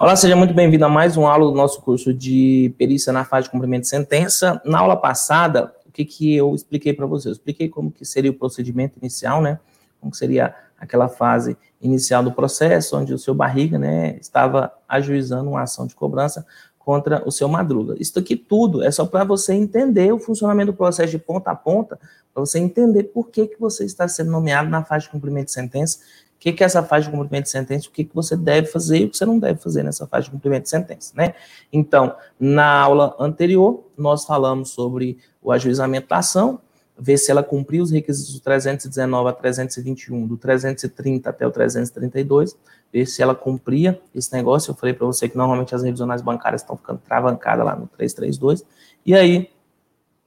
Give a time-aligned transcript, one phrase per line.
[0.00, 3.44] Olá, seja muito bem-vindo a mais um aula do nosso curso de perícia na fase
[3.44, 4.58] de cumprimento de sentença.
[4.64, 7.26] Na aula passada, o que, que eu expliquei para vocês?
[7.26, 9.60] Eu expliquei como que seria o procedimento inicial, né?
[10.00, 15.64] Como seria aquela fase inicial do processo, onde o seu barriga, né, estava ajuizando uma
[15.64, 16.46] ação de cobrança
[16.78, 17.94] contra o seu madruga.
[18.00, 21.54] Isso aqui tudo é só para você entender o funcionamento do processo de ponta a
[21.54, 22.00] ponta,
[22.32, 25.52] para você entender por que, que você está sendo nomeado na fase de cumprimento de
[25.52, 25.98] sentença
[26.40, 28.98] que, que é essa fase de cumprimento de sentença, o que, que você deve fazer
[28.98, 31.34] e o que você não deve fazer nessa fase de cumprimento de sentença, né?
[31.70, 36.58] Então, na aula anterior, nós falamos sobre o ajuizamento da ação,
[36.98, 42.56] ver se ela cumpriu os requisitos do 319 a 321, do 330 até o 332,
[42.90, 44.70] ver se ela cumpria esse negócio.
[44.70, 48.64] Eu falei para você que normalmente as revisionais bancárias estão ficando travancadas lá no 332.
[49.04, 49.50] E aí,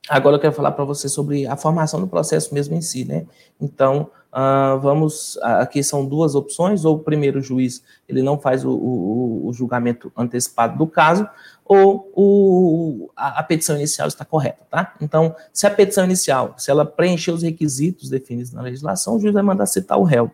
[0.08, 3.26] agora eu quero falar para você sobre a formação do processo mesmo em si, né?
[3.60, 8.72] Então, Uh, vamos, aqui são duas opções, ou o primeiro juiz ele não faz o,
[8.72, 11.30] o, o julgamento antecipado do caso,
[11.64, 14.96] ou o, a, a, petição inicial está correta, tá?
[15.00, 19.36] Então, se a petição inicial, se ela preencher os requisitos definidos na legislação, o juiz
[19.36, 20.32] vai mandar citar o réu.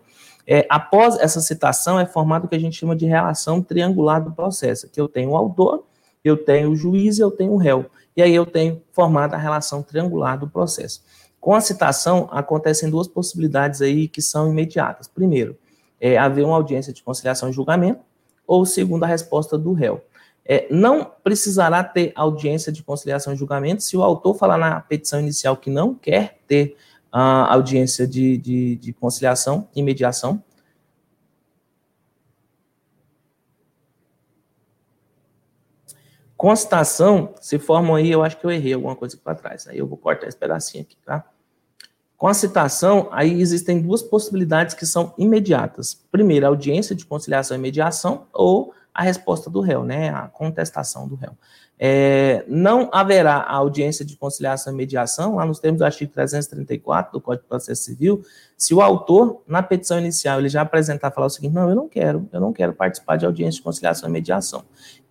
[0.48, 4.32] É, após essa citação, é formado o que a gente chama de relação triangular do
[4.32, 5.84] processo, que eu tenho o autor,
[6.24, 7.86] eu tenho o juiz e eu tenho o réu.
[8.16, 11.04] E aí eu tenho formada a relação triangular do processo.
[11.40, 15.08] Com a citação, acontecem duas possibilidades aí que são imediatas.
[15.08, 15.58] Primeiro,
[16.00, 18.02] é haver uma audiência de conciliação e julgamento,
[18.46, 20.02] ou segundo, a resposta do réu.
[20.46, 25.20] É, não precisará ter audiência de conciliação e julgamento se o autor falar na petição
[25.20, 26.76] inicial que não quer ter
[27.12, 30.44] a audiência de, de, de conciliação e mediação.
[36.40, 39.68] Constação, se formam aí, eu acho que eu errei alguma coisa aqui para trás.
[39.68, 41.26] Aí eu vou cortar esse pedacinho aqui, tá?
[42.16, 46.02] Com a citação, aí existem duas possibilidades que são imediatas.
[46.10, 51.10] Primeiro, a audiência de conciliação e mediação ou a resposta do réu, né, a contestação
[51.10, 51.34] do réu.
[51.78, 57.12] É, não haverá a audiência de conciliação e mediação, lá nos termos do artigo 334
[57.12, 58.24] do Código de Processo Civil,
[58.56, 61.90] se o autor, na petição inicial, ele já apresentar, falar o seguinte, não, eu não
[61.90, 64.64] quero, eu não quero participar de audiência de conciliação e mediação.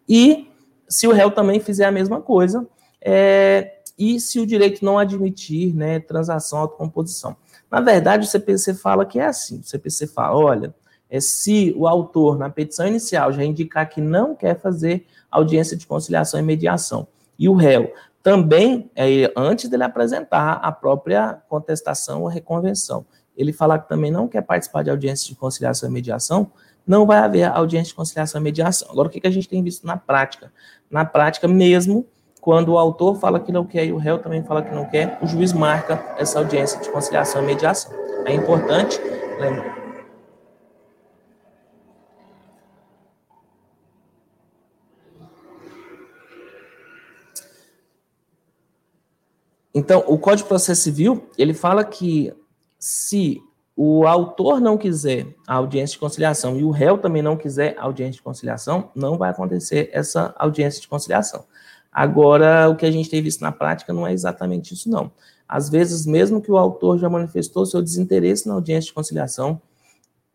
[0.08, 0.47] E
[0.88, 2.66] se o réu também fizer a mesma coisa,
[3.00, 7.36] é, e se o direito não admitir né, transação autocomposição.
[7.70, 9.58] Na verdade, o CPC fala que é assim.
[9.58, 10.74] O CPC fala, olha,
[11.10, 15.86] é se o autor, na petição inicial, já indicar que não quer fazer audiência de
[15.86, 17.06] conciliação e mediação,
[17.38, 23.06] e o réu também, é, antes dele apresentar a própria contestação ou reconvenção,
[23.36, 26.50] ele falar que também não quer participar de audiência de conciliação e mediação,
[26.86, 28.90] não vai haver audiência de conciliação e mediação.
[28.90, 30.52] Agora, o que a gente tem visto na prática?
[30.90, 32.06] Na prática, mesmo
[32.40, 35.18] quando o autor fala que não quer e o réu também fala que não quer,
[35.20, 37.92] o juiz marca essa audiência de conciliação e mediação.
[38.24, 38.98] É importante
[39.38, 39.76] lembrar.
[49.74, 52.32] Então, o Código de Processo Civil, ele fala que
[52.78, 53.40] se
[53.80, 57.84] o autor não quiser a audiência de conciliação e o réu também não quiser a
[57.84, 61.44] audiência de conciliação, não vai acontecer essa audiência de conciliação.
[61.92, 65.12] Agora, o que a gente tem visto na prática não é exatamente isso, não.
[65.48, 69.62] Às vezes, mesmo que o autor já manifestou seu desinteresse na audiência de conciliação,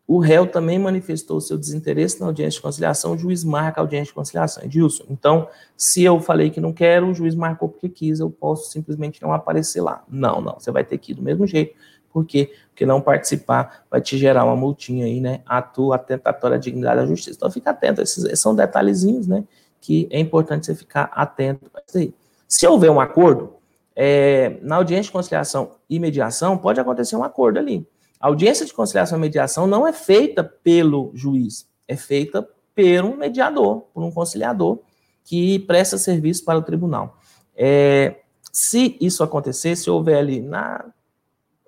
[0.06, 4.06] o réu também manifestou seu desinteresse na audiência de conciliação, o juiz marca a audiência
[4.06, 4.62] de conciliação.
[4.64, 8.70] Edilson, então, se eu falei que não quero, o juiz marcou porque quis, eu posso
[8.70, 10.04] simplesmente não aparecer lá.
[10.08, 11.74] Não, não, você vai ter que ir do mesmo jeito,
[12.14, 15.42] porque porque não participar vai te gerar uma multinha aí, né?
[15.46, 17.36] Ato atentatória à dignidade da justiça.
[17.36, 19.44] Então, fica atento, esses são detalhezinhos, né?
[19.84, 22.14] que é importante você ficar atento a.
[22.48, 23.56] Se houver um acordo,
[23.94, 27.86] é, na audiência de conciliação e mediação, pode acontecer um acordo ali.
[28.18, 32.42] A audiência de conciliação e mediação não é feita pelo juiz, é feita
[32.74, 34.78] por um mediador, por um conciliador
[35.22, 37.18] que presta serviço para o tribunal.
[37.54, 38.20] É,
[38.50, 40.82] se isso acontecer, se houver ali na.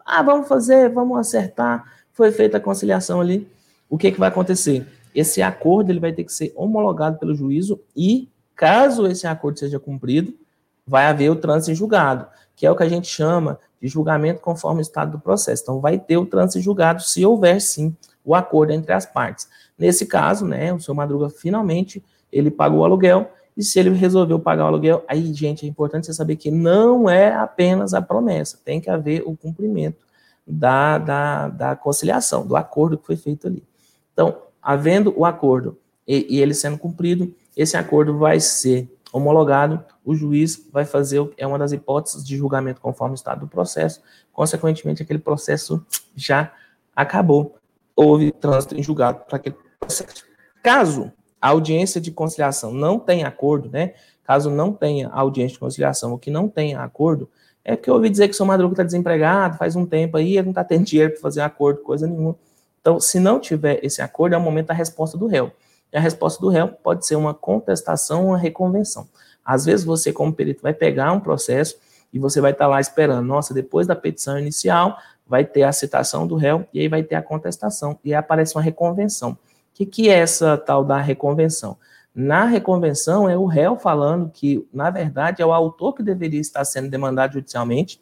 [0.07, 3.47] Ah, vamos fazer, vamos acertar, foi feita a conciliação ali,
[3.91, 4.87] o que, que vai acontecer?
[5.17, 9.81] esse acordo ele vai ter que ser homologado pelo juízo e, caso esse acordo seja
[9.81, 10.35] cumprido,
[10.87, 14.43] vai haver o trânsito em julgado, que é o que a gente chama de julgamento
[14.43, 15.63] conforme o estado do processo.
[15.63, 19.49] Então, vai ter o trânsito em julgado se houver, sim, o acordo entre as partes.
[19.79, 24.39] Nesse caso, né, o seu Madruga finalmente, ele pagou o aluguel, e se ele resolveu
[24.39, 28.59] pagar o aluguel, aí, gente, é importante você saber que não é apenas a promessa,
[28.63, 30.06] tem que haver o cumprimento
[30.47, 33.65] da, da, da conciliação, do acordo que foi feito ali.
[34.13, 40.15] Então, havendo o acordo e, e ele sendo cumprido, esse acordo vai ser homologado, o
[40.15, 44.03] juiz vai fazer, é uma das hipóteses de julgamento conforme o estado do processo,
[44.33, 45.85] consequentemente, aquele processo
[46.15, 46.53] já
[46.95, 47.57] acabou.
[47.95, 50.25] Houve trânsito em julgado para aquele processo.
[50.63, 53.95] Caso a audiência de conciliação não tem acordo, né?
[54.23, 57.31] Caso não tenha audiência de conciliação ou que não tenha acordo,
[57.69, 60.35] é que eu ouvi dizer que o seu Madruga está desempregado faz um tempo aí,
[60.35, 62.37] ele não está tendo dinheiro para fazer acordo, coisa nenhuma.
[62.81, 65.51] Então, se não tiver esse acordo, é o momento da resposta do réu.
[65.93, 69.09] E a resposta do réu pode ser uma contestação ou uma reconvenção.
[69.45, 71.77] Às vezes, você, como perito, vai pegar um processo
[72.13, 74.97] e você vai estar tá lá esperando, nossa, depois da petição inicial,
[75.27, 77.99] vai ter a citação do réu e aí vai ter a contestação.
[78.05, 79.33] E aí aparece uma reconvenção.
[79.33, 79.39] O
[79.75, 81.77] que, que é essa tal da reconvenção?
[82.19, 86.65] Na reconvenção é o réu falando que, na verdade, é o autor que deveria estar
[86.65, 88.01] sendo demandado judicialmente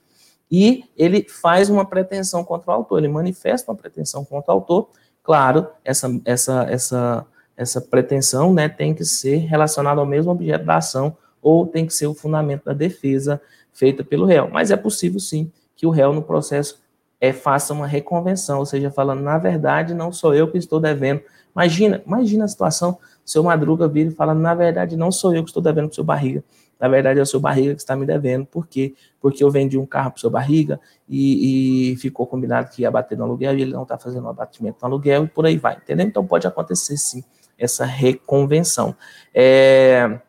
[0.49, 4.89] e ele faz uma pretensão contra o autor, ele manifesta uma pretensão contra o autor.
[5.21, 7.27] Claro, essa, essa, essa,
[7.57, 11.93] essa pretensão né, tem que ser relacionada ao mesmo objeto da ação ou tem que
[11.93, 14.49] ser o fundamento da defesa feita pelo réu.
[14.49, 16.81] Mas é possível, sim, que o réu no processo
[17.21, 21.21] é, faça uma reconvenção, ou seja, falando, na verdade, não sou eu que estou devendo.
[21.53, 25.51] Imagina, imagina a situação, seu Madruga vira e fala, na verdade, não sou eu que
[25.51, 26.45] estou devendo para seu barriga,
[26.79, 28.95] na verdade é o seu barriga que está me devendo, por quê?
[29.21, 32.91] Porque eu vendi um carro para o seu barriga e, e, ficou combinado que ia
[32.91, 35.57] bater no aluguel e ele não está fazendo um abatimento no aluguel e por aí
[35.57, 36.07] vai, entendeu?
[36.07, 37.25] Então pode acontecer sim
[37.59, 38.95] essa reconvenção.
[39.33, 40.21] É,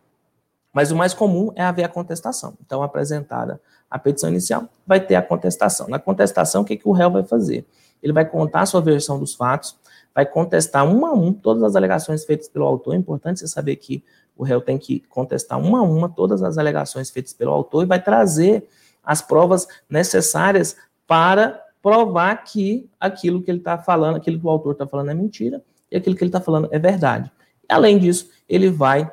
[0.76, 2.54] mas o mais comum é haver a contestação.
[2.66, 5.88] Então, apresentada a petição inicial, vai ter a contestação.
[5.88, 7.66] Na contestação, o que, que o réu vai fazer?
[8.04, 9.78] Ele vai contar a sua versão dos fatos,
[10.16, 12.94] vai contestar uma a um todas as alegações feitas pelo autor.
[12.94, 14.02] É importante você saber que
[14.38, 17.86] o réu tem que contestar uma a uma todas as alegações feitas pelo autor e
[17.86, 18.66] vai trazer
[19.04, 24.72] as provas necessárias para provar que aquilo que ele está falando, aquilo que o autor
[24.72, 27.30] está falando é mentira e aquilo que ele está falando é verdade.
[27.70, 29.12] E, além disso, ele vai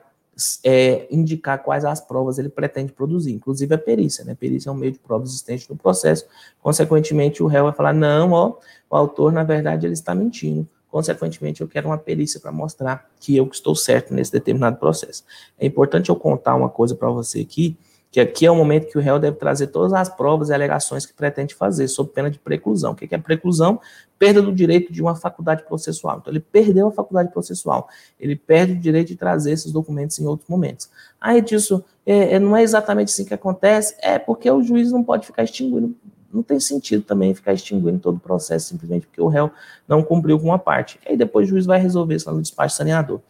[0.64, 4.34] é, indicar quais as provas ele pretende produzir, inclusive a perícia, né?
[4.34, 6.24] Perícia é um meio de prova existente no processo.
[6.62, 8.56] Consequentemente, o réu vai falar: não, ó,
[8.88, 10.66] o autor, na verdade, ele está mentindo.
[10.92, 15.24] Consequentemente, eu quero uma perícia para mostrar que eu estou certo nesse determinado processo.
[15.58, 17.78] É importante eu contar uma coisa para você aqui
[18.12, 21.06] que aqui é o momento que o réu deve trazer todas as provas e alegações
[21.06, 22.92] que pretende fazer, sob pena de preclusão.
[22.92, 23.80] O que é preclusão?
[24.18, 26.18] Perda do direito de uma faculdade processual.
[26.18, 27.88] Então, ele perdeu a faculdade processual,
[28.20, 30.90] ele perde o direito de trazer esses documentos em outros momentos.
[31.18, 35.02] Aí disso, é, é, não é exatamente assim que acontece, é porque o juiz não
[35.02, 35.96] pode ficar extinguindo,
[36.32, 39.50] não tem sentido também ficar extinguindo todo o processo simplesmente porque o réu
[39.86, 40.98] não cumpriu com uma parte.
[41.06, 43.20] Aí depois o juiz vai resolver isso no despacho saneador.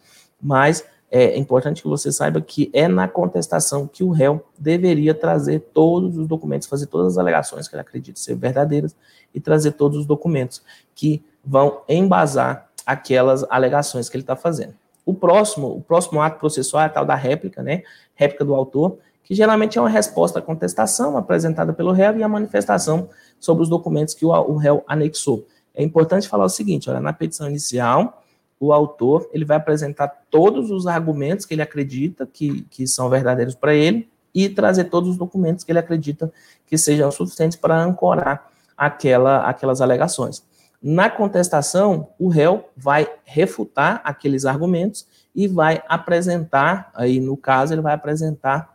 [0.41, 0.85] Mas
[1.15, 6.17] é importante que você saiba que é na contestação que o réu deveria trazer todos
[6.17, 8.95] os documentos, fazer todas as alegações que ele acredita ser verdadeiras
[9.31, 10.63] e trazer todos os documentos
[10.95, 14.73] que vão embasar aquelas alegações que ele está fazendo.
[15.05, 17.83] O próximo, o próximo ato processual é a tal da réplica, né?
[18.15, 22.27] Réplica do autor, que geralmente é uma resposta à contestação apresentada pelo réu e a
[22.27, 23.09] manifestação
[23.39, 25.47] sobre os documentos que o, réu anexou.
[25.73, 28.21] É importante falar o seguinte, olha, na petição inicial,
[28.59, 33.55] o autor ele vai apresentar todos os argumentos que ele acredita que, que são verdadeiros
[33.55, 36.31] para ele e trazer todos os documentos que ele acredita
[36.65, 40.43] que sejam suficientes para ancorar aquela, aquelas alegações.
[40.81, 47.81] Na contestação, o réu vai refutar aqueles argumentos e vai apresentar, aí no caso, ele
[47.81, 48.72] vai apresentar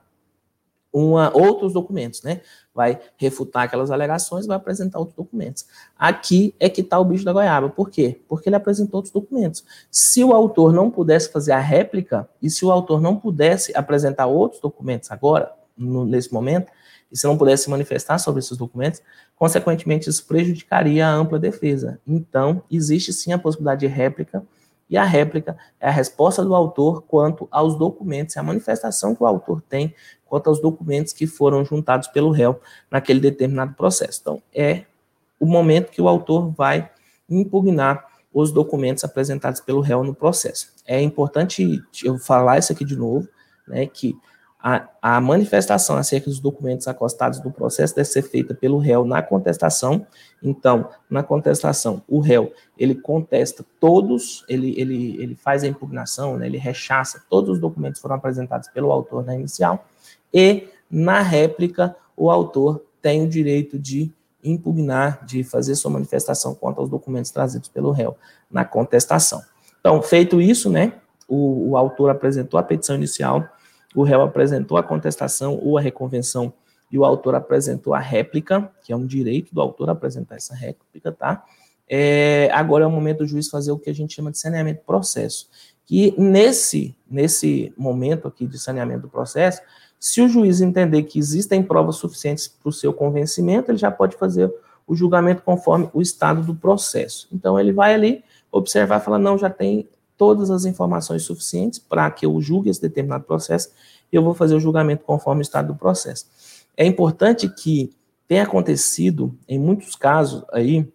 [0.93, 2.41] uma, outros documentos, né?
[2.75, 5.67] Vai refutar aquelas alegações, vai apresentar outros documentos.
[5.99, 7.69] Aqui é que está o bicho da goiaba.
[7.69, 8.21] Por quê?
[8.29, 9.65] Porque ele apresentou outros documentos.
[9.91, 14.27] Se o autor não pudesse fazer a réplica, e se o autor não pudesse apresentar
[14.27, 16.71] outros documentos agora, no, nesse momento,
[17.11, 19.01] e se não pudesse manifestar sobre esses documentos,
[19.37, 22.01] consequentemente isso prejudicaria a ampla defesa.
[22.07, 24.43] Então, existe sim a possibilidade de réplica,
[24.89, 29.23] e a réplica é a resposta do autor quanto aos documentos, é a manifestação que
[29.23, 34.21] o autor tem quanto aos documentos que foram juntados pelo réu naquele determinado processo.
[34.21, 34.85] Então, é
[35.39, 36.91] o momento que o autor vai
[37.29, 40.73] impugnar os documentos apresentados pelo réu no processo.
[40.87, 43.29] É importante eu falar isso aqui de novo,
[43.67, 44.17] né, que
[44.69, 49.23] a, a, manifestação acerca dos documentos acostados do processo deve ser feita pelo réu na
[49.23, 50.07] contestação.
[50.43, 56.47] Então, na contestação, o réu ele contesta todos, ele, ele, ele faz a impugnação, né,
[56.47, 59.87] ele rechaça todos os documentos que foram apresentados pelo autor na inicial,
[60.33, 64.13] e na réplica o autor tem o direito de
[64.45, 68.17] impugnar, de fazer sua manifestação contra os documentos trazidos pelo réu
[68.51, 69.43] na contestação.
[69.81, 70.93] Então, feito isso, né,
[71.27, 73.49] o, o autor apresentou a petição inicial
[73.95, 76.53] o réu apresentou a contestação ou a reconvenção
[76.91, 81.13] e o autor apresentou a réplica, que é um direito do autor apresentar essa réplica,
[81.13, 81.45] tá?
[81.89, 84.81] É, agora é o momento do juiz fazer o que a gente chama de saneamento
[84.81, 85.49] do processo.
[85.91, 89.63] E nesse, nesse momento aqui de saneamento do processo,
[89.99, 94.17] se o juiz entender que existem provas suficientes para o seu convencimento, ele já pode
[94.17, 94.53] fazer
[94.87, 97.27] o julgamento conforme o estado do processo.
[97.33, 102.11] Então ele vai ali observar e falar, não, já tem todas as informações suficientes para
[102.11, 103.71] que eu julgue esse determinado processo
[104.13, 106.27] eu vou fazer o julgamento conforme o estado do processo.
[106.77, 107.91] É importante que
[108.27, 110.87] tenha acontecido, em muitos casos aí,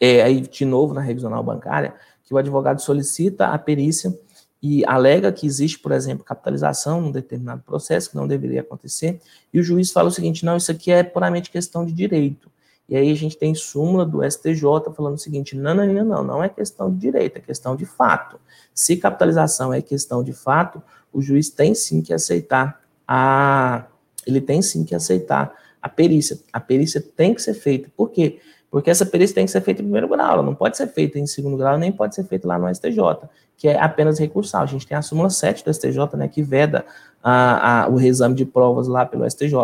[0.00, 4.16] é, aí de novo na revisional bancária, que o advogado solicita a perícia
[4.62, 9.20] e alega que existe, por exemplo, capitalização num determinado processo que não deveria acontecer,
[9.52, 12.50] e o juiz fala o seguinte: não, isso aqui é puramente questão de direito.
[12.88, 14.62] E aí a gente tem súmula do STJ
[14.94, 18.38] falando o seguinte: não, não, não, não, é questão de direito, é questão de fato.
[18.72, 23.86] Se capitalização é questão de fato, o juiz tem sim que aceitar a.
[24.26, 26.38] Ele tem sim que aceitar a perícia.
[26.52, 27.90] A perícia tem que ser feita.
[27.96, 28.40] Por quê?
[28.76, 31.18] Porque essa perícia tem que ser feita em primeiro grau, ela não pode ser feita
[31.18, 34.64] em segundo grau, nem pode ser feita lá no STJ, que é apenas recursal.
[34.64, 36.84] A gente tem a súmula 7 do STJ, né, que veda
[37.22, 39.54] a, a, o reexame de provas lá pelo STJ.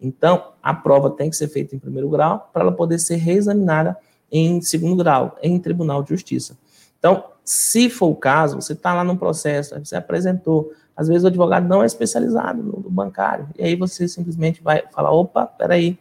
[0.00, 3.96] Então, a prova tem que ser feita em primeiro grau para ela poder ser reexaminada
[4.32, 6.58] em segundo grau, em tribunal de justiça.
[6.98, 11.28] Então, se for o caso, você está lá no processo, você apresentou, às vezes o
[11.28, 15.96] advogado não é especializado no, no bancário, e aí você simplesmente vai falar, opa, peraí,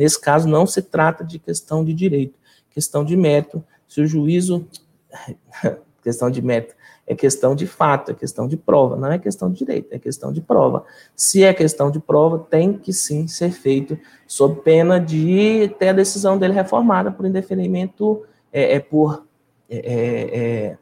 [0.00, 2.32] nesse caso não se trata de questão de direito,
[2.70, 4.66] questão de mérito, se o juízo,
[6.02, 6.74] questão de mérito,
[7.06, 10.32] é questão de fato, é questão de prova, não é questão de direito, é questão
[10.32, 10.86] de prova.
[11.14, 15.92] Se é questão de prova, tem que sim ser feito sob pena de ter a
[15.92, 19.26] decisão dele reformada por indeferimento, é, é por.
[19.68, 20.78] É, é, é,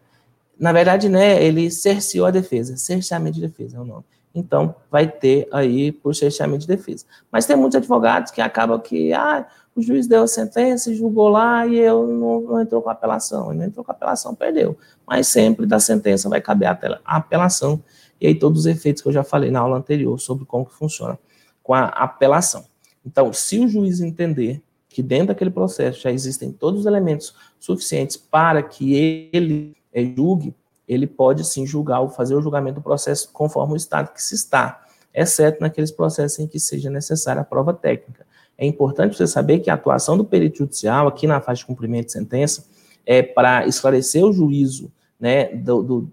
[0.57, 4.05] na verdade, né, ele cerceou a defesa, cerceamento de defesa é o nome.
[4.35, 7.05] Então, vai ter aí por cerceamento de defesa.
[7.31, 11.67] Mas tem muitos advogados que acabam que, ah, o juiz deu a sentença, julgou lá
[11.67, 13.51] e eu não, não entrou com apelação.
[13.51, 14.77] Ele não entrou com apelação, perdeu.
[15.07, 17.83] Mas sempre da sentença vai caber a, apelação.
[18.21, 20.75] E aí todos os efeitos que eu já falei na aula anterior sobre como que
[20.75, 21.19] funciona
[21.63, 22.65] com a apelação.
[23.05, 28.17] Então, se o juiz entender que dentro daquele processo já existem todos os elementos suficientes
[28.17, 30.55] para que ele é, julgue,
[30.89, 34.35] ele pode sim julgar ou fazer o julgamento do processo conforme o estado que se
[34.35, 34.81] está,
[35.13, 38.27] exceto naqueles processos em que seja necessária a prova técnica.
[38.57, 42.07] É importante você saber que a atuação do perito judicial aqui na fase de cumprimento
[42.07, 42.65] de sentença
[43.07, 44.91] é para esclarecer o juízo,
[45.21, 46.13] né, do, do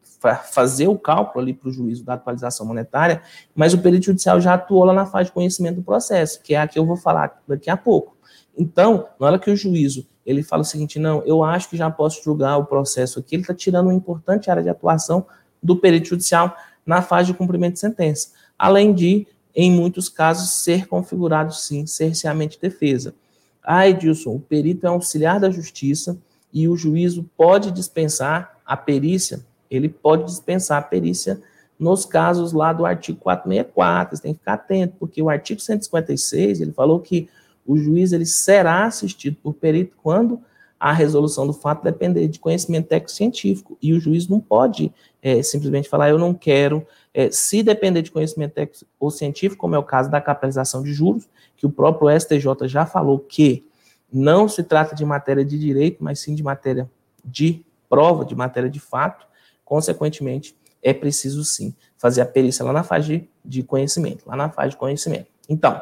[0.52, 3.22] fazer o cálculo ali para o juízo da atualização monetária,
[3.54, 6.60] mas o perito judicial já atuou lá na fase de conhecimento do processo, que é
[6.60, 8.16] a que eu vou falar daqui a pouco.
[8.58, 11.90] Então, na hora que o juízo ele fala o seguinte, não, eu acho que já
[11.90, 15.26] posso julgar o processo aqui, ele está tirando uma importante área de atuação
[15.62, 16.56] do perito judicial
[16.86, 18.30] na fase de cumprimento de sentença.
[18.58, 23.16] Além de em muitos casos, ser configurado, sim, cerceamento de defesa.
[23.64, 26.18] Ah, Edilson, o perito é auxiliar da justiça
[26.54, 29.40] e o juízo pode dispensar a perícia,
[29.72, 31.42] ele pode dispensar a perícia
[31.80, 36.62] nos casos lá do artigo 464, você tem que ficar atento, porque o artigo 156,
[36.62, 37.28] ele falou que
[37.66, 40.40] o juiz ele será assistido por perito quando
[40.80, 45.42] a resolução do fato depender de conhecimento técnico científico, e o juiz não pode é,
[45.42, 49.80] simplesmente falar, eu não quero é, se depender de conhecimento técnico ou científico, como é
[49.80, 53.66] o caso da capitalização de juros, que o próprio STJ já falou que
[54.12, 56.90] não se trata de matéria de direito, mas sim de matéria
[57.24, 59.26] de prova, de matéria de fato,
[59.64, 64.72] consequentemente, é preciso sim fazer a perícia lá na fase de conhecimento, lá na fase
[64.72, 65.28] de conhecimento.
[65.50, 65.82] Então,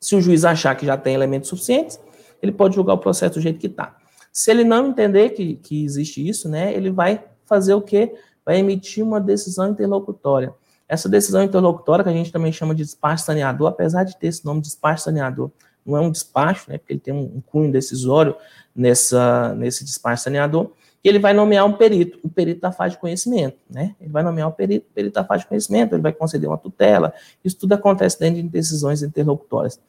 [0.00, 2.00] se o juiz achar que já tem elementos suficientes,
[2.42, 3.96] ele pode julgar o processo do jeito que está.
[4.32, 8.14] Se ele não entender que, que existe isso, né, ele vai fazer o quê?
[8.48, 10.54] vai emitir uma decisão interlocutória.
[10.88, 14.42] Essa decisão interlocutória, que a gente também chama de despacho saneador, apesar de ter esse
[14.42, 15.50] nome de despacho saneador,
[15.84, 18.34] não é um despacho, né, porque ele tem um, cunho decisório
[18.74, 20.70] nessa, nesse despacho saneador,
[21.02, 23.94] e ele vai nomear um perito, o perito da fase de conhecimento, né?
[24.00, 26.58] Ele vai nomear o perito, o perito da fase de conhecimento, ele vai conceder uma
[26.58, 27.12] tutela,
[27.44, 29.80] isso tudo acontece dentro de decisões interlocutórias.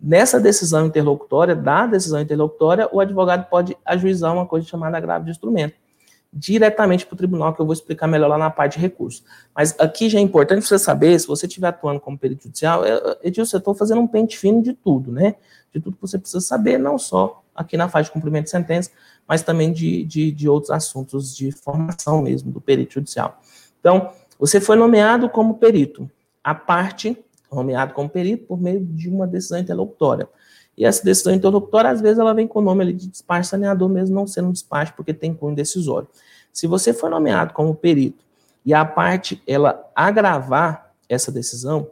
[0.00, 5.30] Nessa decisão interlocutória, da decisão interlocutória, o advogado pode ajuizar uma coisa chamada agravo de
[5.30, 5.74] instrumento
[6.32, 9.24] diretamente para o tribunal, que eu vou explicar melhor lá na parte de recurso.
[9.54, 12.82] Mas aqui já é importante você saber, se você estiver atuando como perito judicial,
[13.22, 15.36] Edilson, eu estou fazendo um pente fino de tudo, né?
[15.72, 18.90] De tudo que você precisa saber, não só aqui na fase de cumprimento de sentença,
[19.28, 23.40] mas também de, de, de outros assuntos de formação mesmo do perito judicial.
[23.78, 26.10] Então, você foi nomeado como perito.
[26.42, 27.16] A parte,
[27.52, 30.26] nomeado como perito por meio de uma decisão interlocutória.
[30.76, 33.88] E essa decisão interlocutória, às vezes, ela vem com o nome ali de despacho saneador,
[33.88, 36.08] mesmo não sendo um despacho, porque tem cunho decisório.
[36.52, 38.24] Se você for nomeado como perito
[38.64, 41.90] e a parte ela agravar essa decisão,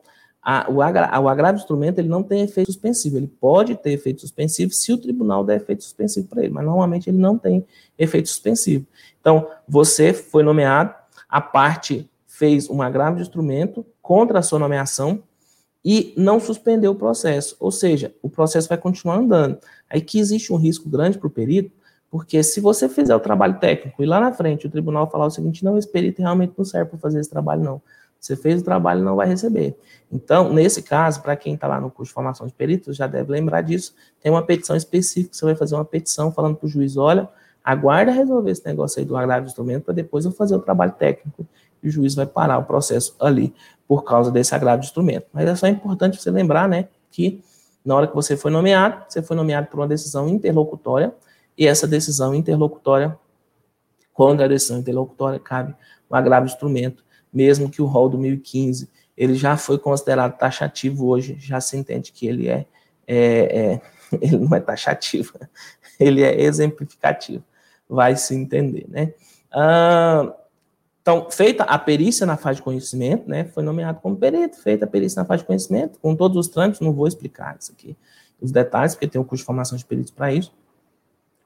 [0.49, 3.17] a, o, agra, o agravo de instrumento ele não tem efeito suspensivo.
[3.17, 7.11] Ele pode ter efeito suspensivo se o tribunal der efeito suspensivo para ele, mas normalmente
[7.11, 7.67] ele não tem
[7.99, 8.87] efeito suspensivo.
[9.21, 10.95] Então, você foi nomeado,
[11.29, 15.21] a parte fez um agravo de instrumento contra a sua nomeação,
[15.85, 19.59] e não suspendeu o processo, ou seja, o processo vai continuar andando.
[19.89, 21.71] Aí que existe um risco grande para o perito,
[22.11, 25.31] Porque se você fizer o trabalho técnico e lá na frente o tribunal falar o
[25.31, 27.83] seguinte, não, esse perito realmente não serve para fazer esse trabalho, não.
[28.27, 29.77] Você fez o trabalho e não vai receber.
[30.11, 33.31] Então, nesse caso, para quem está lá no curso de formação de peritos, já deve
[33.31, 36.97] lembrar disso, tem uma petição específica, você vai fazer uma petição falando para o juiz,
[36.97, 37.29] olha,
[37.63, 40.93] aguarda resolver esse negócio aí do agravo de instrumento para depois eu fazer o trabalho
[40.93, 41.47] técnico
[41.81, 43.55] e o juiz vai parar o processo ali
[43.87, 45.27] por causa desse agravo de instrumento.
[45.33, 47.41] Mas é só importante você lembrar, né, que
[47.85, 51.15] na hora que você foi nomeado, você foi nomeado por uma decisão interlocutória,
[51.57, 53.17] e essa decisão interlocutória,
[54.13, 55.75] quando a decisão interlocutória cabe
[56.09, 61.07] o agravo de instrumento, mesmo que o rol do 1015 ele já foi considerado taxativo
[61.07, 62.67] hoje, já se entende que ele é,
[63.07, 63.19] é,
[63.73, 63.81] é
[64.21, 65.33] ele não é taxativo,
[65.99, 67.43] ele é exemplificativo,
[67.89, 69.13] vai se entender, né?
[69.51, 70.35] Ah,
[71.01, 74.89] então, feita a perícia na fase de conhecimento, né, foi nomeado como perito, feita a
[74.89, 77.97] perícia na fase de conhecimento, com todos os trâmites, não vou explicar isso aqui,
[78.41, 80.53] os detalhes, porque tem um curso de formação de peritos para isso.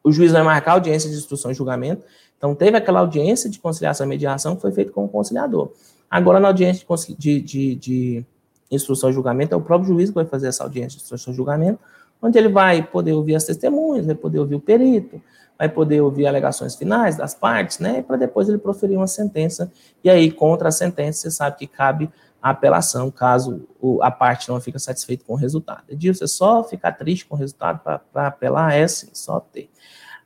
[0.02, 2.06] O juiz vai marcar audiência de instrução e julgamento.
[2.40, 5.72] Então, teve aquela audiência de conciliação e mediação que foi feita com o conciliador.
[6.10, 6.86] Agora, na audiência
[7.18, 8.26] de, de, de,
[8.70, 11.36] instrução e julgamento, é o próprio juiz que vai fazer essa audiência de instrução e
[11.36, 11.78] julgamento,
[12.22, 15.20] onde ele vai poder ouvir as testemunhas, vai poder ouvir o perito,
[15.58, 19.70] vai poder ouvir alegações finais das partes, né, para depois ele proferir uma sentença.
[20.02, 23.68] E aí, contra a sentença, você sabe que cabe a apelação, caso
[24.00, 25.84] a parte não fica satisfeita com o resultado.
[25.90, 28.74] Edilson, é só ficar triste com o resultado para apelar?
[28.74, 29.68] É sim, só ter.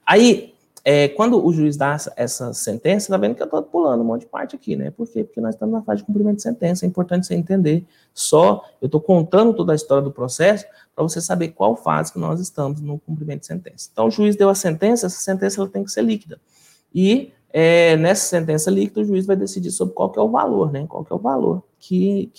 [0.06, 0.53] Aí,
[0.84, 4.22] é, quando o juiz dá essa sentença, tá vendo que eu estou pulando um monte
[4.22, 4.90] de parte aqui, né?
[4.90, 5.24] Por quê?
[5.24, 7.86] Porque nós estamos na fase de cumprimento de sentença, é importante você entender.
[8.12, 12.18] Só, eu estou contando toda a história do processo para você saber qual fase que
[12.18, 13.88] nós estamos no cumprimento de sentença.
[13.90, 16.38] Então, o juiz deu a sentença, essa sentença ela tem que ser líquida.
[16.94, 20.70] E é, nessa sentença líquida, o juiz vai decidir sobre qual que é o valor,
[20.70, 20.84] né?
[20.86, 22.30] Qual que é o valor que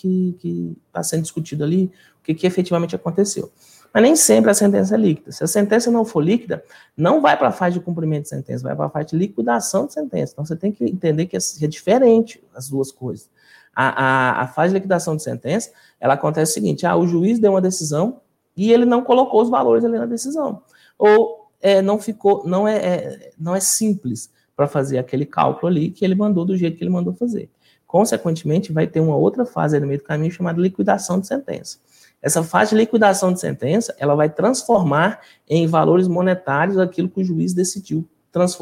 [0.87, 3.51] está sendo discutido ali, o que, que efetivamente aconteceu.
[3.95, 5.31] Mas nem sempre a sentença é líquida.
[5.31, 6.61] Se a sentença não for líquida,
[6.97, 9.87] não vai para a fase de cumprimento de sentença, vai para a fase de liquidação
[9.87, 10.33] de sentença.
[10.33, 13.29] Então você tem que entender que é, é diferente as duas coisas.
[13.73, 17.39] A, a, a, fase de liquidação de sentença, ela acontece o seguinte: ah, o juiz
[17.39, 18.19] deu uma decisão
[18.57, 20.61] e ele não colocou os valores ali na decisão.
[20.99, 25.89] Ou é, não ficou, não é, é não é simples para fazer aquele cálculo ali
[25.89, 27.49] que ele mandou do jeito que ele mandou fazer.
[27.95, 31.77] Consequentemente, vai ter uma outra fase no meio do caminho chamada liquidação de sentença.
[32.21, 37.23] Essa fase de liquidação de sentença, ela vai transformar em valores monetários aquilo que o
[37.23, 38.05] juiz decidiu,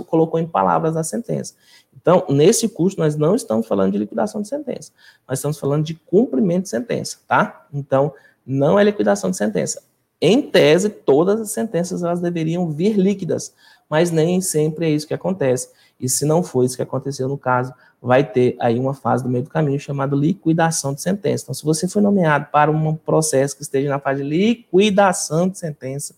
[0.05, 1.55] colocou em palavras na sentença.
[1.99, 4.91] Então, nesse curso, nós não estamos falando de liquidação de sentença,
[5.27, 7.65] nós estamos falando de cumprimento de sentença, tá?
[7.73, 8.13] Então,
[8.45, 9.81] não é liquidação de sentença.
[10.21, 13.51] Em tese, todas as sentenças elas deveriam vir líquidas,
[13.89, 15.69] mas nem sempre é isso que acontece.
[15.99, 19.29] E se não for isso que aconteceu no caso, vai ter aí uma fase do
[19.29, 21.45] meio do caminho chamada liquidação de sentença.
[21.45, 25.57] Então, se você foi nomeado para um processo que esteja na fase de liquidação de
[25.57, 26.13] sentença,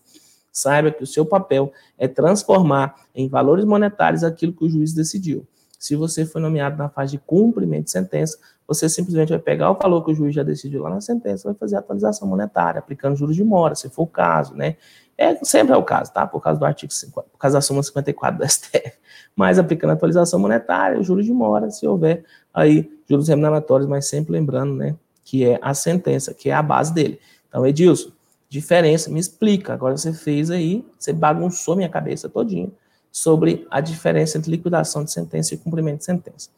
[0.50, 5.46] saiba que o seu papel é transformar em valores monetários aquilo que o juiz decidiu.
[5.78, 9.74] Se você foi nomeado na fase de cumprimento de sentença, você simplesmente vai pegar o
[9.74, 13.14] valor que o juiz já decidiu lá na sentença, vai fazer a atualização monetária, aplicando
[13.14, 14.76] juros de mora, se for o caso, né?
[15.18, 16.26] É, sempre é o caso, tá?
[16.26, 18.92] Por causa do artigo 50, por causa da súmula 54 do STF.
[19.34, 24.32] Mas aplicando a atualização monetária, juros de mora, se houver aí juros remuneratórios, mas sempre
[24.32, 27.18] lembrando, né, que é a sentença, que é a base dele.
[27.48, 28.10] Então, Edilson,
[28.48, 29.72] diferença, me explica.
[29.72, 32.70] Agora você fez aí, você bagunçou minha cabeça todinha
[33.10, 36.50] sobre a diferença entre liquidação de sentença e cumprimento de sentença.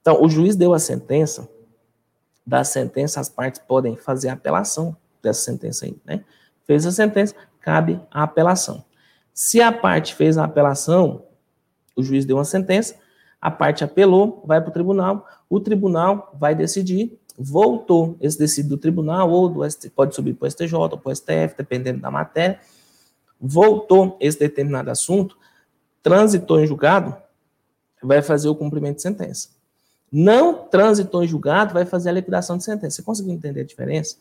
[0.00, 1.48] Então, o juiz deu a sentença,
[2.46, 6.24] da sentença as partes podem fazer apelação dessa sentença aí, né?
[6.66, 8.84] Fez a sentença, cabe a apelação.
[9.32, 11.24] Se a parte fez a apelação,
[11.94, 12.96] o juiz deu uma sentença,
[13.40, 18.80] a parte apelou, vai para o tribunal, o tribunal vai decidir, voltou esse decidido do
[18.80, 22.10] tribunal, ou do ST, pode subir para o STJ ou para o STF, dependendo da
[22.10, 22.58] matéria,
[23.40, 25.38] voltou esse determinado assunto,
[26.02, 27.16] transitou em julgado,
[28.02, 29.50] vai fazer o cumprimento de sentença.
[30.10, 32.96] Não transitou em julgado, vai fazer a liquidação de sentença.
[32.96, 34.16] Você conseguiu entender a diferença?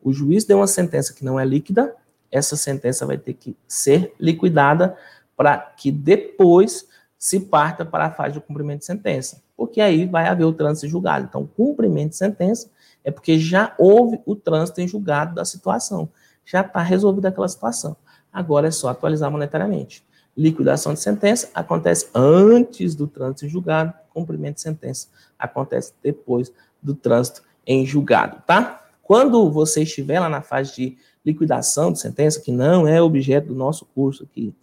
[0.00, 1.94] O juiz deu uma sentença que não é líquida,
[2.32, 4.96] essa sentença vai ter que ser liquidada
[5.36, 10.26] para que depois se parta para a fase de cumprimento de sentença, porque aí vai
[10.26, 11.26] haver o trânsito em julgado.
[11.28, 12.68] Então, cumprimento de sentença
[13.04, 16.08] é porque já houve o trânsito em julgado da situação,
[16.44, 17.96] já está resolvida aquela situação.
[18.32, 20.04] Agora é só atualizar monetariamente.
[20.36, 26.94] Liquidação de sentença acontece antes do trânsito em julgado, cumprimento de sentença acontece depois do
[26.94, 28.84] trânsito em julgado, tá?
[29.02, 33.54] Quando você estiver lá na fase de liquidação de sentença, que não é objeto do
[33.54, 34.54] nosso curso aqui,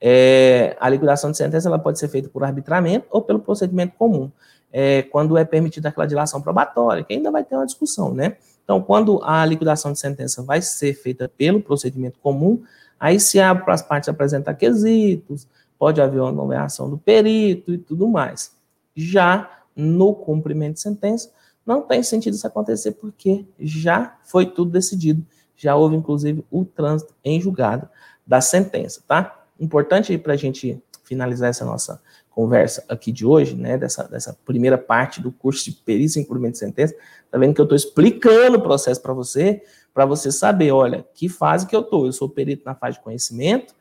[0.00, 4.30] é, a liquidação de sentença ela pode ser feita por arbitramento ou pelo procedimento comum,
[4.72, 8.36] é, quando é permitida aquela dilação probatória, que ainda vai ter uma discussão, né?
[8.62, 12.62] Então, quando a liquidação de sentença vai ser feita pelo procedimento comum,
[13.00, 15.46] aí se abre para as partes apresentar quesitos,
[15.78, 18.52] pode haver uma nomeação do perito e tudo mais.
[18.94, 21.30] Já no cumprimento de sentença,
[21.64, 25.24] não tem sentido isso acontecer porque já foi tudo decidido,
[25.58, 27.88] já houve inclusive o trânsito em julgado
[28.26, 29.44] da sentença, tá?
[29.60, 34.78] Importante para a gente finalizar essa nossa conversa aqui de hoje, né, dessa, dessa primeira
[34.78, 36.94] parte do curso de perícia em cumprimento de sentença,
[37.30, 41.28] tá vendo que eu estou explicando o processo para você, para você saber, olha, que
[41.28, 42.06] fase que eu estou.
[42.06, 43.74] Eu sou perito na fase de conhecimento,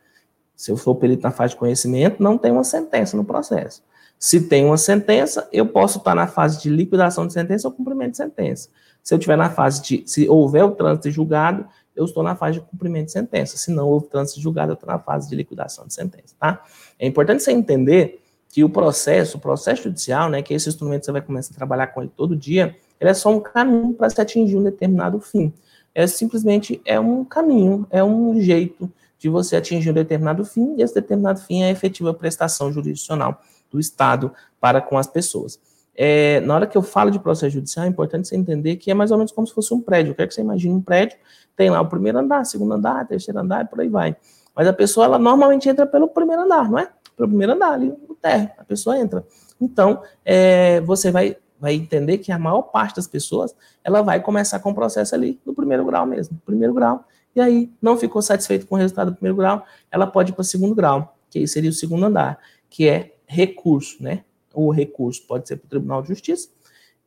[0.55, 3.83] se eu for perito na fase de conhecimento, não tem uma sentença no processo.
[4.17, 8.11] Se tem uma sentença, eu posso estar na fase de liquidação de sentença ou cumprimento
[8.11, 8.69] de sentença.
[9.07, 11.65] Se eu estiver na fase de, se houver o trânsito julgado,
[11.95, 13.55] eu estou na fase de cumprimento de sentença.
[13.55, 16.61] Se não houve trânsito julgado, eu estou na fase de liquidação de sentença, tá?
[16.99, 21.13] É importante você entender que o processo, o processo judicial, né, que esse instrumento você
[21.13, 24.19] vai começar a trabalhar com ele todo dia, ele é só um caminho para se
[24.19, 25.53] atingir um determinado fim.
[25.95, 30.81] É simplesmente é um caminho, é um jeito de você atingir um determinado fim, e
[30.81, 33.41] esse determinado fim é a efetiva prestação jurisdicional
[33.71, 35.57] do Estado para com as pessoas.
[35.99, 38.93] É, na hora que eu falo de processo judicial, é importante você entender que é
[38.93, 40.12] mais ou menos como se fosse um prédio.
[40.12, 41.17] Eu quero que você imagine um prédio,
[41.55, 44.15] tem lá o primeiro andar, segundo andar, terceiro andar, e por aí vai.
[44.55, 46.88] Mas a pessoa, ela normalmente entra pelo primeiro andar, não é?
[47.15, 49.25] Pelo primeiro andar ali, no térreo, a pessoa entra.
[49.60, 54.60] Então, é, você vai, vai entender que a maior parte das pessoas, ela vai começar
[54.60, 57.05] com o processo ali, no primeiro grau mesmo, primeiro grau,
[57.36, 60.41] e aí não ficou satisfeito com o resultado do primeiro grau, ela pode ir para
[60.41, 62.38] o segundo grau, que aí seria o segundo andar,
[62.69, 64.23] que é recurso, né?
[64.59, 66.49] O recurso pode ser para o Tribunal de Justiça,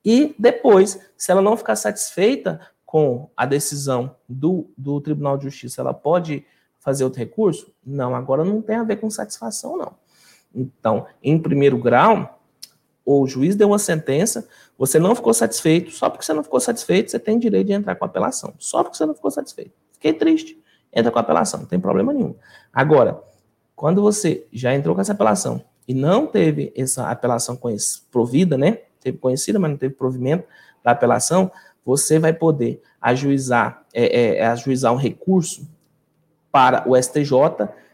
[0.04, 5.80] e depois, se ela não ficar satisfeita com a decisão do, do Tribunal de Justiça,
[5.80, 6.46] ela pode
[6.78, 7.72] fazer outro recurso?
[7.84, 9.94] Não, agora não tem a ver com satisfação, não.
[10.54, 12.40] Então, em primeiro grau,
[13.04, 17.10] o juiz deu uma sentença, você não ficou satisfeito, só porque você não ficou satisfeito,
[17.10, 18.54] você tem direito de entrar com apelação.
[18.58, 19.72] Só porque você não ficou satisfeito.
[19.92, 22.34] Fiquei triste, entra com apelação, não tem problema nenhum.
[22.72, 23.22] Agora,
[23.76, 27.58] quando você já entrou com essa apelação e não teve essa apelação
[28.12, 28.78] provida, né?
[29.00, 30.44] Teve conhecida, mas não teve provimento
[30.84, 31.50] da apelação,
[31.84, 35.68] você vai poder ajuizar, é, é, ajuizar um recurso
[36.52, 37.34] para o STJ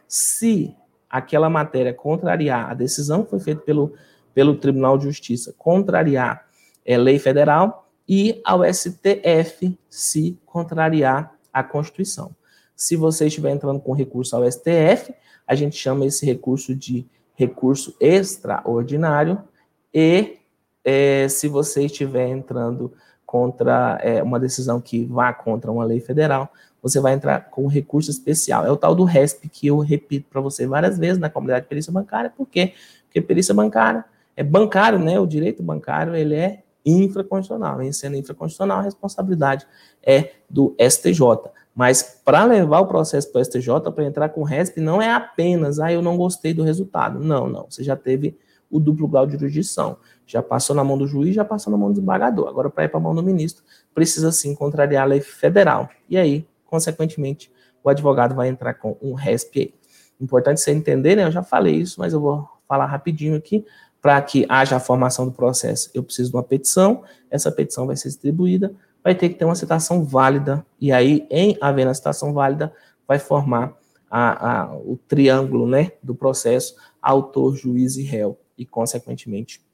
[0.06, 0.76] se
[1.08, 3.94] aquela matéria contrariar a decisão que foi feita pelo,
[4.34, 6.46] pelo Tribunal de Justiça, contrariar
[6.84, 12.36] é, lei federal, e ao STF se contrariar a Constituição.
[12.76, 15.14] Se você estiver entrando com recurso ao STF,
[15.46, 17.06] a gente chama esse recurso de
[17.36, 19.38] recurso extraordinário,
[19.94, 20.38] e
[20.84, 22.92] é, se você estiver entrando
[23.24, 28.10] contra é, uma decisão que vá contra uma lei federal, você vai entrar com recurso
[28.10, 28.64] especial.
[28.64, 31.68] É o tal do RESP que eu repito para você várias vezes na comunidade de
[31.68, 32.30] perícia bancária.
[32.30, 32.74] Por quê?
[33.04, 34.04] Porque perícia bancária
[34.36, 35.18] é bancário, né?
[35.18, 37.82] O direito bancário ele é infraconstitucional.
[37.82, 39.66] Em sendo infraconstitucional, a responsabilidade
[40.02, 41.50] é do STJ.
[41.76, 45.12] Mas para levar o processo para o STJ, para entrar com o RESP, não é
[45.12, 47.20] apenas, ah, eu não gostei do resultado.
[47.20, 47.66] Não, não.
[47.68, 48.34] Você já teve
[48.70, 49.98] o duplo grau de jurisdição.
[50.26, 52.48] Já passou na mão do juiz, já passou na mão do desembargador.
[52.48, 53.62] Agora, para ir para a mão do ministro,
[53.94, 55.90] precisa sim contrariar a lei federal.
[56.08, 57.52] E aí, consequentemente,
[57.84, 59.74] o advogado vai entrar com um RESP aí.
[60.18, 61.24] Importante você entender, né?
[61.24, 63.66] Eu já falei isso, mas eu vou falar rapidinho aqui.
[64.00, 67.02] Para que haja a formação do processo, eu preciso de uma petição.
[67.30, 68.74] Essa petição vai ser distribuída,
[69.06, 70.66] vai ter que ter uma citação válida.
[70.80, 72.74] E aí, em havendo a citação válida,
[73.06, 73.72] vai formar
[74.10, 78.36] a, a, o triângulo né, do processo, autor, juiz e réu.
[78.58, 79.64] E, consequentemente,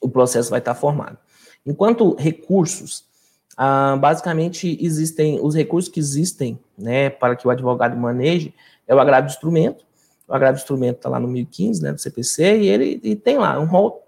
[0.00, 1.18] o processo vai estar formado.
[1.66, 3.04] Enquanto recursos,
[3.56, 8.54] ah, basicamente existem os recursos que existem, né, para que o advogado maneje
[8.86, 9.84] é o agravo de instrumento.
[10.28, 13.36] O agravo de instrumento está lá no 1015, né, do CPC, e ele e tem
[13.36, 14.03] lá um rol,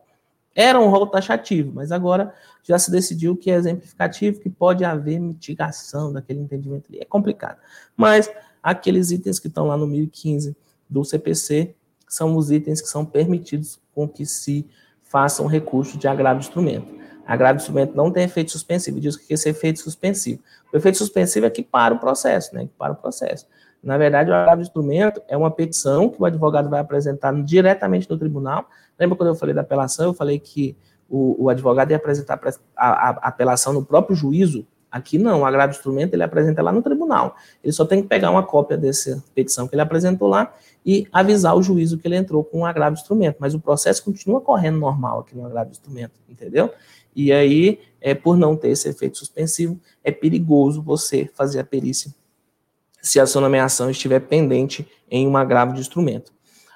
[0.57, 5.21] era um rol taxativo, mas agora já se decidiu que é exemplificativo, que pode haver
[5.21, 6.99] mitigação daquele entendimento ali.
[6.99, 7.59] É complicado.
[7.95, 8.31] Mas
[8.63, 10.57] aqueles itens que estão lá no 1015
[10.89, 11.75] do CPC
[12.09, 14.67] são os itens que são permitidos com que se
[15.03, 16.97] faça um recurso de agravo de instrumento.
[17.27, 18.99] Agravo de instrumento não tem efeito suspensivo.
[18.99, 20.43] Diz que esse efeito suspensivo.
[20.73, 22.63] O efeito suspensivo é que para o processo, né?
[22.63, 23.47] Que para o processo.
[23.87, 28.11] Na verdade, o agravo de instrumento é uma petição que o advogado vai apresentar diretamente
[28.11, 28.67] no tribunal.
[28.99, 30.07] Lembra quando eu falei da apelação?
[30.07, 30.77] Eu falei que
[31.09, 32.41] o, o advogado ia apresentar
[32.77, 36.63] a, a, a apelação no próprio juízo Aqui não, o agravo de instrumento ele apresenta
[36.63, 37.37] lá no tribunal.
[37.63, 41.55] Ele só tem que pegar uma cópia dessa petição que ele apresentou lá e avisar
[41.55, 43.37] o juízo que ele entrou com o agravo de instrumento.
[43.39, 46.73] Mas o processo continua correndo normal aqui no agravo de instrumento, entendeu?
[47.15, 52.11] E aí, é, por não ter esse efeito suspensivo, é perigoso você fazer a perícia
[53.07, 56.33] se a sua nomeação estiver pendente em um agravo de instrumento.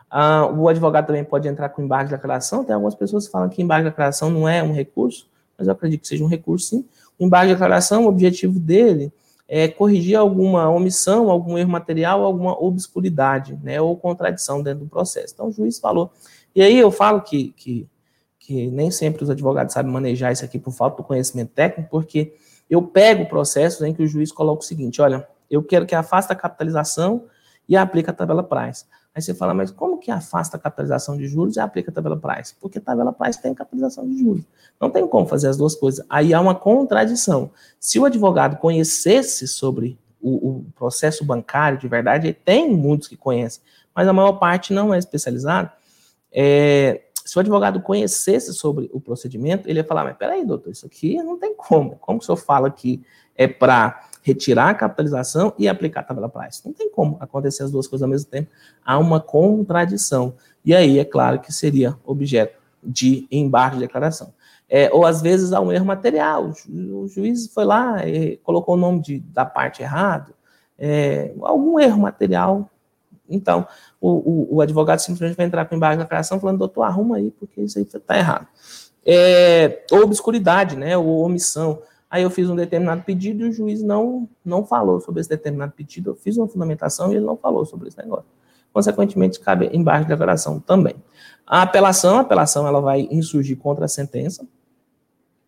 [0.08, 2.64] Ah, o advogado também pode entrar com embargo de declaração.
[2.64, 5.72] Tem algumas pessoas que falam que embargo de declaração não é um recurso, mas eu
[5.72, 6.84] acredito que seja um recurso sim.
[7.18, 9.12] O embargo de declaração, o objetivo dele
[9.48, 15.34] é, corrigir alguma omissão, algum erro material, alguma obscuridade, né, ou contradição dentro do processo.
[15.34, 16.12] Então, o juiz falou.
[16.54, 17.88] E aí eu falo que, que,
[18.38, 22.32] que nem sempre os advogados sabem manejar isso aqui por falta do conhecimento técnico, porque
[22.70, 26.32] eu pego processos em que o juiz coloca o seguinte: olha, eu quero que afaste
[26.32, 27.26] a capitalização
[27.68, 28.84] e aplique a tabela price.
[29.12, 32.16] Aí você fala, mas como que afasta a capitalização de juros e aplica a tabela
[32.16, 32.54] price?
[32.60, 34.44] Porque a tabela price tem capitalização de juros.
[34.80, 36.04] Não tem como fazer as duas coisas.
[36.08, 37.50] Aí há uma contradição.
[37.78, 43.62] Se o advogado conhecesse sobre o, o processo bancário de verdade, tem muitos que conhecem,
[43.94, 45.70] mas a maior parte não é especializado.
[46.32, 50.86] É, se o advogado conhecesse sobre o procedimento, ele ia falar, mas peraí, doutor, isso
[50.86, 51.96] aqui não tem como.
[51.96, 53.02] Como que o senhor fala que
[53.34, 56.62] é para retirar a capitalização e aplicar a tabela price.
[56.64, 58.50] Não tem como acontecer as duas coisas ao mesmo tempo.
[58.84, 60.34] Há uma contradição.
[60.64, 64.32] E aí, é claro que seria objeto de embargo de declaração.
[64.68, 66.52] É, ou às vezes há um erro material.
[66.68, 70.32] O juiz foi lá e colocou o nome de, da parte errado.
[70.78, 72.70] É, algum erro material.
[73.28, 73.66] Então,
[74.00, 77.30] o, o, o, advogado simplesmente vai entrar com embargo de declaração falando, doutor, arruma aí,
[77.32, 78.46] porque isso aí está errado.
[79.04, 81.82] É, ou obscuridade, né, ou omissão.
[82.10, 85.72] Aí eu fiz um determinado pedido e o juiz não, não falou sobre esse determinado
[85.72, 86.10] pedido.
[86.10, 88.26] Eu fiz uma fundamentação e ele não falou sobre esse negócio.
[88.72, 90.96] Consequentemente, cabe embaixo de declaração também.
[91.46, 94.44] A apelação, a apelação ela vai insurgir contra a sentença.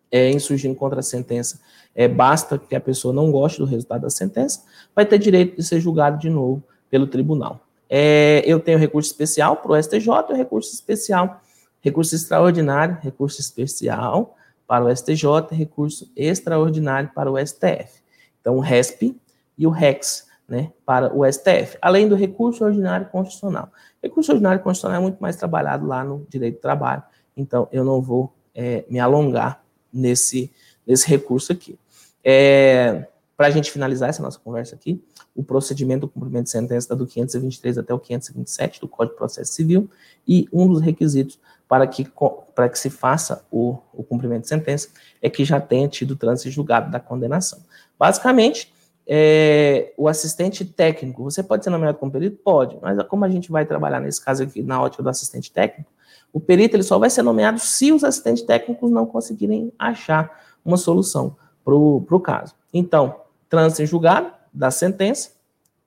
[0.09, 1.59] É, insurgindo contra a sentença,
[1.95, 4.63] é, basta que a pessoa não goste do resultado da sentença,
[4.95, 7.61] vai ter direito de ser julgado de novo pelo tribunal.
[7.89, 11.41] É, eu tenho recurso especial para o STJ, recurso especial,
[11.81, 14.35] recurso extraordinário, recurso especial,
[14.73, 18.01] para o STJ, recurso extraordinário para o STF.
[18.41, 19.15] Então, o RESP
[19.55, 23.71] e o REX, né, para o STF, além do recurso ordinário constitucional.
[24.01, 27.03] Recurso ordinário constitucional é muito mais trabalhado lá no direito do trabalho,
[27.37, 30.51] então eu não vou é, me alongar nesse,
[30.87, 31.77] nesse recurso aqui.
[32.23, 33.05] É,
[33.37, 34.99] para a gente finalizar essa nossa conversa aqui,
[35.35, 39.19] o procedimento do cumprimento de sentença está do 523 até o 527 do Código de
[39.19, 39.87] Processo Civil,
[40.27, 41.37] e um dos requisitos
[41.73, 42.07] para que,
[42.53, 46.51] para que se faça o, o cumprimento de sentença é que já tenha tido trânsito
[46.51, 47.57] julgado da condenação.
[47.97, 48.71] Basicamente,
[49.07, 52.37] é, o assistente técnico, você pode ser nomeado como perito?
[52.43, 55.91] Pode, mas como a gente vai trabalhar nesse caso aqui na ótica do assistente técnico,
[56.31, 60.77] o perito ele só vai ser nomeado se os assistentes técnicos não conseguirem achar uma
[60.77, 62.53] solução para o caso.
[62.71, 65.31] Então, trânsito em julgado da sentença,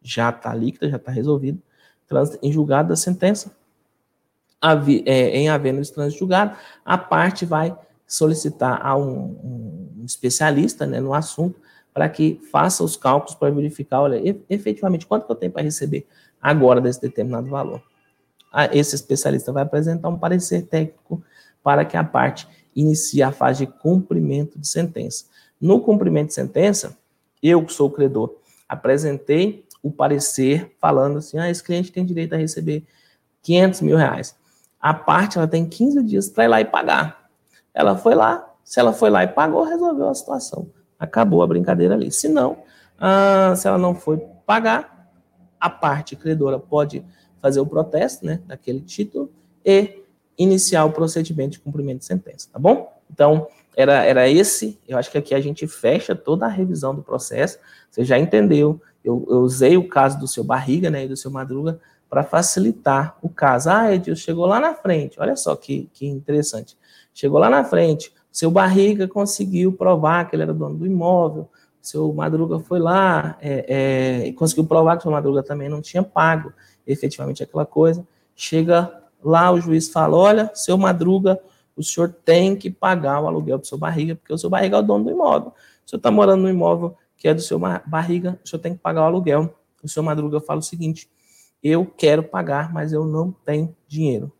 [0.02, 1.62] já está líquida, já está resolvido.
[2.08, 3.52] Trânsito em julgado da sentença,
[5.06, 11.12] em havendo esse trânsito julgado, a parte vai solicitar a um, um especialista né, no
[11.12, 11.60] assunto
[11.92, 16.06] para que faça os cálculos para verificar, olha, efetivamente, quanto que eu tenho para receber
[16.40, 17.82] agora desse determinado valor.
[18.72, 21.22] Esse especialista vai apresentar um parecer técnico
[21.62, 25.24] para que a parte inicie a fase de cumprimento de sentença.
[25.60, 26.96] No cumprimento de sentença,
[27.42, 28.36] eu que sou o credor,
[28.68, 32.84] apresentei o parecer falando assim, ah, esse cliente tem direito a receber
[33.42, 34.36] 500 mil reais
[34.80, 37.28] a parte ela tem 15 dias para ir lá e pagar.
[37.74, 40.68] Ela foi lá, se ela foi lá e pagou, resolveu a situação.
[40.98, 42.10] Acabou a brincadeira ali.
[42.10, 42.58] Se não,
[42.98, 45.10] ah, se ela não foi pagar,
[45.60, 47.04] a parte credora pode
[47.40, 49.30] fazer o protesto né, daquele título
[49.64, 50.02] e
[50.38, 52.92] iniciar o procedimento de cumprimento de sentença, tá bom?
[53.10, 57.02] Então, era, era esse, eu acho que aqui a gente fecha toda a revisão do
[57.02, 57.58] processo,
[57.90, 61.30] você já entendeu, eu, eu usei o caso do seu Barriga, né, e do seu
[61.30, 63.70] Madruga, para facilitar o caso.
[63.70, 66.76] Ah, Edilson chegou lá na frente, olha só que, que interessante.
[67.12, 71.48] Chegou lá na frente, seu Barriga conseguiu provar que ele era dono do imóvel,
[71.80, 76.02] seu Madruga foi lá é, é, e conseguiu provar que seu Madruga também não tinha
[76.02, 76.52] pago
[76.86, 78.06] efetivamente aquela coisa.
[78.34, 78.92] Chega
[79.22, 81.40] lá, o juiz fala: olha, seu Madruga,
[81.76, 84.80] o senhor tem que pagar o aluguel do seu Barriga, porque o seu Barriga é
[84.80, 85.48] o dono do imóvel.
[85.86, 88.80] O senhor está morando no imóvel que é do seu Barriga, o senhor tem que
[88.80, 89.54] pagar o aluguel.
[89.82, 91.08] O seu Madruga fala o seguinte:
[91.62, 94.32] eu quero pagar, mas eu não tenho dinheiro.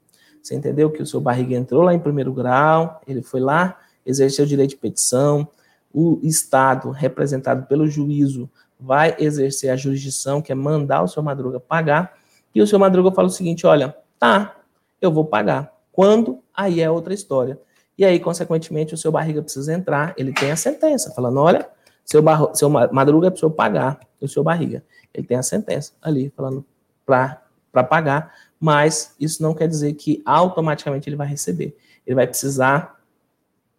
[0.42, 4.44] Você entendeu que o seu barriga entrou lá em primeiro grau, ele foi lá, exerceu
[4.44, 5.48] o direito de petição,
[5.92, 8.48] o Estado, representado pelo juízo,
[8.79, 12.14] vai exercer a jurisdição, que é mandar o seu Madruga pagar,
[12.55, 14.57] e o seu Madruga fala o seguinte: olha, tá,
[15.00, 15.74] eu vou pagar.
[15.90, 16.40] Quando?
[16.55, 17.59] Aí é outra história.
[17.98, 21.68] E aí, consequentemente, o seu barriga precisa entrar, ele tem a sentença, falando: olha,
[22.05, 24.85] seu, barro, seu Madruga precisou pagar o seu barriga.
[25.12, 26.64] Ele tem a sentença ali, falando:
[27.07, 31.77] para pagar, mas isso não quer dizer que automaticamente ele vai receber.
[32.07, 33.01] Ele vai precisar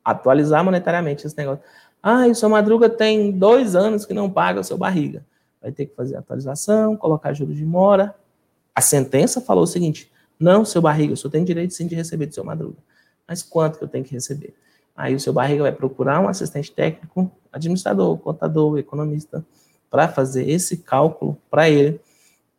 [0.04, 1.64] atualizar monetariamente esse negócio.
[2.02, 5.26] Ah, o seu Madruga tem dois anos que não paga o seu barriga.
[5.62, 8.16] Vai ter que fazer atualização, colocar juros de mora.
[8.74, 10.10] A sentença falou o seguinte:
[10.40, 12.78] não, seu barriga, o senhor tem direito sim de receber do seu Madruga.
[13.28, 14.56] Mas quanto que eu tenho que receber?
[14.96, 19.46] Aí o seu barriga vai procurar um assistente técnico, administrador, contador, economista,
[19.90, 22.00] para fazer esse cálculo para ele.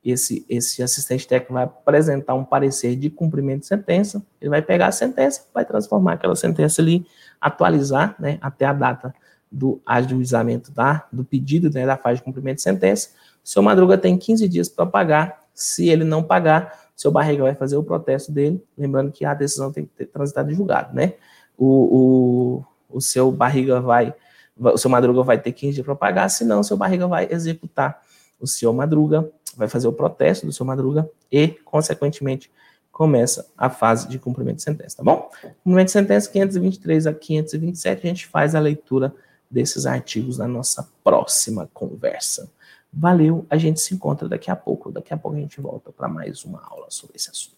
[0.04, 4.86] Esse, esse assistente técnico vai apresentar um parecer de cumprimento de sentença, ele vai pegar
[4.86, 7.04] a sentença, vai transformar aquela sentença ali,
[7.40, 9.14] atualizar né, até a data
[9.50, 13.10] do ajuizamento da, do pedido né, da fase de cumprimento de sentença.
[13.44, 15.42] O seu Madruga tem 15 dias para pagar.
[15.54, 18.62] Se ele não pagar, seu Barriga vai fazer o protesto dele.
[18.76, 21.14] Lembrando que a decisão tem que ter transitado em julgado, né?
[21.56, 24.14] O, o, o seu Barriga vai,
[24.56, 28.00] o seu Madruga vai ter 15 dias para pagar, senão o seu Barriga vai executar
[28.40, 32.50] o seu Madruga, vai fazer o protesto do seu Madruga e, consequentemente,
[32.90, 35.30] começa a fase de cumprimento de sentença, tá bom?
[35.62, 39.14] Cumprimento de sentença 523 a 527, a gente faz a leitura
[39.50, 42.50] desses artigos na nossa próxima conversa.
[42.92, 44.90] Valeu, a gente se encontra daqui a pouco.
[44.90, 47.57] Daqui a pouco a gente volta para mais uma aula sobre esse assunto.